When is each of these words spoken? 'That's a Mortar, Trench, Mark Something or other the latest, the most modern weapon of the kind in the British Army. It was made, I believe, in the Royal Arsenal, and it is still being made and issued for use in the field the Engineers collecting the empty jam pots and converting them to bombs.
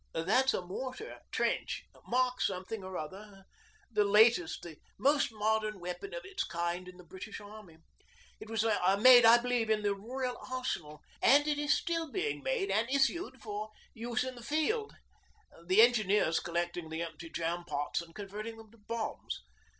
'That's 0.15 0.55
a 0.55 0.63
Mortar, 0.63 1.19
Trench, 1.29 1.83
Mark 2.07 2.41
Something 2.41 2.83
or 2.83 2.97
other 2.97 3.43
the 3.91 4.03
latest, 4.03 4.63
the 4.63 4.77
most 4.97 5.31
modern 5.31 5.79
weapon 5.79 6.11
of 6.15 6.23
the 6.23 6.35
kind 6.49 6.87
in 6.87 6.97
the 6.97 7.03
British 7.03 7.39
Army. 7.39 7.77
It 8.39 8.49
was 8.49 8.65
made, 8.99 9.25
I 9.25 9.37
believe, 9.37 9.69
in 9.69 9.83
the 9.83 9.93
Royal 9.93 10.37
Arsenal, 10.51 11.03
and 11.21 11.47
it 11.47 11.59
is 11.59 11.77
still 11.77 12.11
being 12.11 12.41
made 12.41 12.71
and 12.71 12.89
issued 12.89 13.43
for 13.43 13.69
use 13.93 14.23
in 14.23 14.33
the 14.33 14.41
field 14.41 14.95
the 15.67 15.83
Engineers 15.83 16.39
collecting 16.39 16.89
the 16.89 17.03
empty 17.03 17.29
jam 17.29 17.63
pots 17.63 18.01
and 18.01 18.15
converting 18.15 18.57
them 18.57 18.71
to 18.71 18.79
bombs. 18.79 19.43